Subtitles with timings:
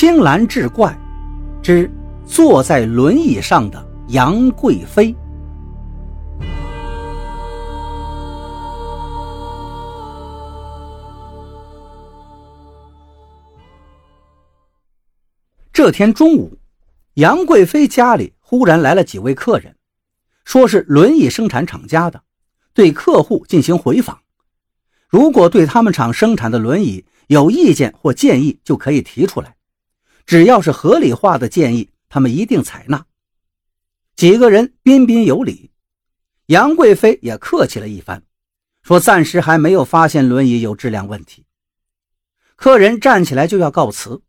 [0.00, 0.96] 青蓝志怪
[1.60, 1.90] 之
[2.24, 5.12] 坐在轮椅上的杨贵妃。
[15.72, 16.56] 这天中午，
[17.14, 19.74] 杨贵妃家里忽然来了几位客人，
[20.44, 22.22] 说是轮椅生产厂家的，
[22.72, 24.20] 对客户进行回访。
[25.08, 29.56] 如果对他们厂生产的轮椅有意见或建议，就可以提出来。
[30.28, 33.06] 只要是合理化的建议，他们一定采纳。
[34.14, 35.70] 几个人彬彬有礼，
[36.48, 38.22] 杨贵妃也客气了一番，
[38.82, 41.46] 说暂时还没有发现轮椅有质量问题。
[42.56, 44.20] 客人站起来就要告辞，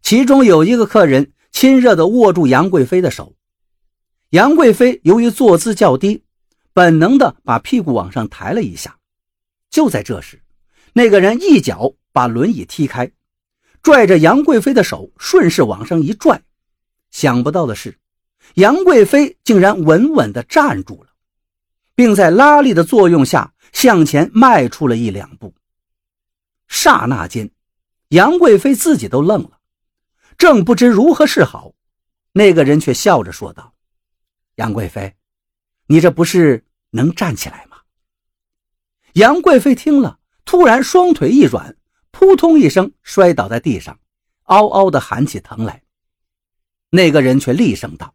[0.00, 3.34] 其中有一个客人亲热地握住杨贵妃的手。
[4.30, 6.22] 杨贵妃由于坐姿较低，
[6.72, 8.96] 本能地把屁股往上抬了一下。
[9.70, 10.40] 就在这时，
[10.92, 13.10] 那个人一脚把轮椅踢开。
[13.82, 16.40] 拽着杨贵妃的手，顺势往上一拽，
[17.10, 17.98] 想不到的是，
[18.54, 21.10] 杨贵妃竟然稳稳地站住了，
[21.96, 25.52] 并在拉力的作用下向前迈出了一两步。
[26.68, 27.50] 刹那间，
[28.08, 29.58] 杨贵妃自己都愣了，
[30.38, 31.74] 正不知如何是好，
[32.32, 33.74] 那个人却笑着说道
[34.56, 35.14] ：“杨贵妃，
[35.86, 37.78] 你这不是能站起来吗？”
[39.14, 41.76] 杨贵妃听了，突然双腿一软。
[42.12, 43.98] 扑通一声摔倒在地上，
[44.44, 45.82] 嗷嗷地喊起疼来。
[46.90, 48.14] 那个人却厉声道：“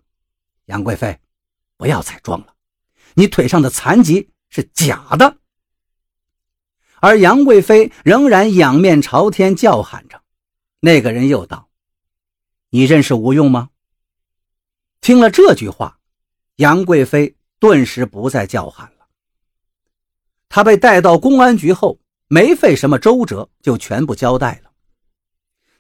[0.66, 1.20] 杨贵妃，
[1.76, 2.54] 不要再装了，
[3.16, 5.40] 你腿上的残疾是假的。”
[7.02, 10.22] 而杨贵妃仍然仰面朝天叫喊着。
[10.80, 11.70] 那个人又道
[12.70, 13.72] ：“你认识吴用吗？”
[15.02, 16.00] 听了这句话，
[16.58, 19.08] 杨贵妃顿时不再叫喊了。
[20.50, 22.00] 她被带到公安局后。
[22.30, 24.72] 没费什么周折，就全部交代了。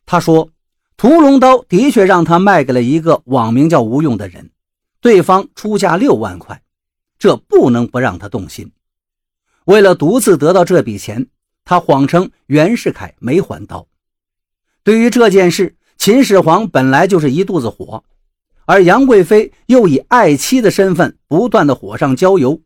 [0.05, 0.49] 他说
[0.95, 4.51] ：“屠龙刀的确让他卖给了一个网名叫吴用的人，
[5.01, 6.61] 对方出价六万块，
[7.19, 8.71] 这不能不让他动心。
[9.65, 11.27] 为了独自得到这笔钱，
[11.65, 13.85] 他谎称袁世凯没还刀。
[14.83, 18.05] 对于这件事，秦始皇本来就是一肚子火，
[18.63, 22.61] 而杨贵妃又以爱妻的身份不断的火上浇油。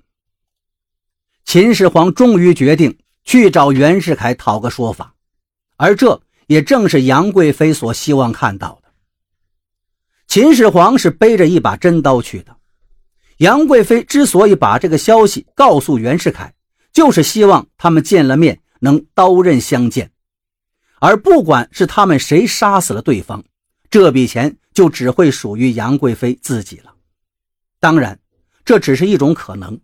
[1.44, 5.14] 秦始皇终于决定。”去找袁世凯讨个说法，
[5.78, 8.92] 而这也正是杨贵妃所希望看到的。
[10.28, 12.56] 秦始皇是背着一把真刀去的，
[13.38, 16.54] 杨贵妃之所以把这个消息告诉袁世凯，
[16.92, 20.12] 就是希望他们见了面能刀刃相见，
[21.00, 23.44] 而不管是他们谁杀死了对方，
[23.90, 26.94] 这笔钱就只会属于杨贵妃自己了。
[27.80, 28.20] 当然，
[28.66, 29.80] 这只是一种可能，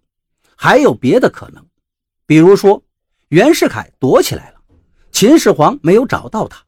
[0.56, 1.66] 还有别的可能，
[2.26, 2.84] 比如说。
[3.30, 4.62] 袁世凯躲起来了，
[5.12, 6.64] 秦始皇没有找到他。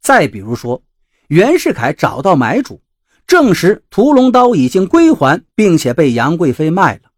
[0.00, 0.82] 再比如说，
[1.28, 2.82] 袁世凯找到买主，
[3.28, 7.10] 证实屠龙刀已经归还，并且被杨贵妃卖了，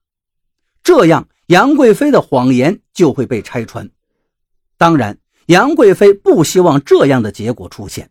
[0.82, 3.88] 这样杨贵妃的谎言就会被拆穿。
[4.76, 5.16] 当然，
[5.46, 8.10] 杨贵妃不希望这样的结果出现，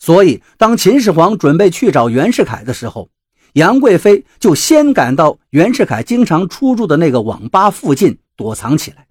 [0.00, 3.08] 所以当秦始皇准备去找袁世凯的时候，
[3.52, 9.06] 杨贵妃就先赶到袁世凯经常出入的那个网吧附近躲藏起来。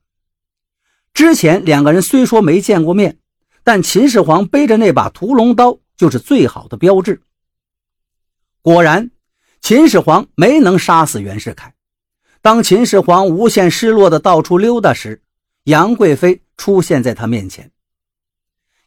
[1.19, 3.18] 之前两个人虽说没见过面，
[3.66, 7.22] 但秦始皇背着那把屠龙刀就是最好的标志。
[8.62, 9.12] 果然，
[9.59, 11.74] 秦始皇没能杀死袁世凯。
[12.41, 15.22] 当秦始皇无限失落的到处溜达时，
[15.66, 17.69] 杨贵妃出现在他面前。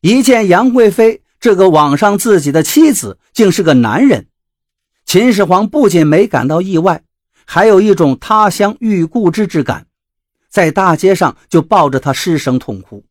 [0.01, 4.29] 一见杨贵妃这个网上自己的妻子竟是个男人，
[5.05, 7.05] 秦始皇不仅没感到意外，
[7.45, 9.87] 还有一种他乡遇故知之感。
[10.53, 13.07] 在大街上就抱着他失声痛哭。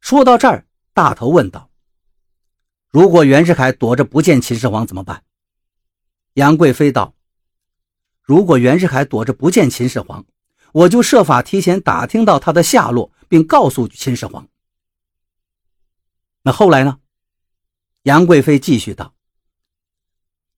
[0.00, 1.68] 说到这儿，大头问道
[2.88, 5.24] ：“如果袁世凯躲着不见秦始皇怎么办？”
[6.34, 7.16] 杨贵妃道
[8.22, 10.24] ：“如果袁世凯躲着不见秦始皇，
[10.70, 14.48] 我就设法提前打听到他的下落，并告诉秦始皇。”
[16.42, 17.00] 那后来呢？
[18.04, 19.14] 杨贵妃继续道：“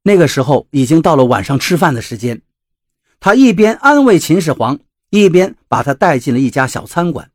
[0.04, 2.42] 那个时候已经到了晚上吃饭的时间，
[3.18, 4.78] 他一边安慰秦始皇。”
[5.10, 7.30] 一边把他带进了一家小餐馆，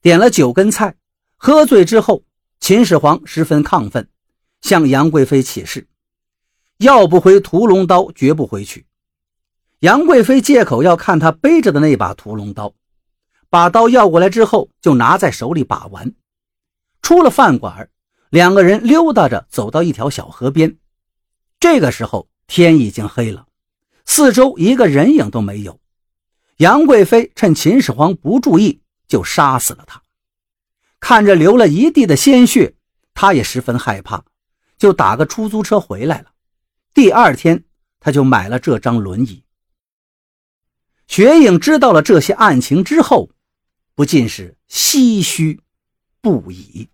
[0.00, 0.96] 点了酒跟菜。
[1.36, 2.22] 喝醉之后，
[2.60, 4.08] 秦始皇十分亢奋，
[4.60, 5.88] 向杨贵妃起誓，
[6.78, 8.86] 要不回屠龙刀，绝不回去。
[9.80, 12.72] 杨贵妃借口要看他背着的那把屠龙刀，
[13.50, 16.14] 把刀要过来之后，就拿在手里把玩。
[17.02, 17.90] 出了饭馆，
[18.30, 20.78] 两个人溜达着走到一条小河边。
[21.58, 23.44] 这个时候天已经黑了，
[24.06, 25.81] 四周一个人影都没有。
[26.62, 30.00] 杨贵妃趁秦始皇不注意，就杀死了他。
[31.00, 32.76] 看着流了一地的鲜血，
[33.14, 34.24] 他也十分害怕，
[34.78, 36.30] 就打个出租车回来了。
[36.94, 37.64] 第二天，
[37.98, 39.42] 他就买了这张轮椅。
[41.08, 43.30] 雪影知道了这些案情之后，
[43.96, 45.60] 不禁是唏嘘
[46.20, 46.88] 不已。